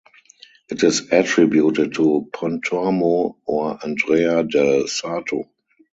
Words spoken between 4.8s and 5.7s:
Sarto.